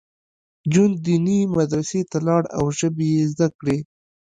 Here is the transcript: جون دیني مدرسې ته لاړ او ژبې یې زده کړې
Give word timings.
جون 0.71 0.89
دیني 1.05 1.39
مدرسې 1.55 2.01
ته 2.09 2.17
لاړ 2.27 2.43
او 2.57 2.63
ژبې 2.77 3.07
یې 3.15 3.23
زده 3.31 3.47
کړې 3.57 3.77